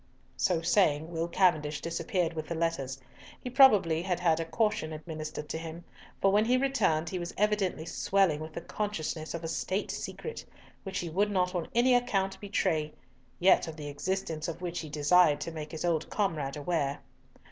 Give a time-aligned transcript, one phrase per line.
[0.37, 2.99] So saying, Will Cavendish disappeared with the letters.
[3.39, 5.83] He probably had had a caution administered to him,
[6.19, 10.43] for when he returned he was evidently swelling with the consciousness of a State secret,
[10.81, 12.93] which he would not on any account betray,
[13.37, 17.01] yet of the existence of which he desired to make his old comrade aware.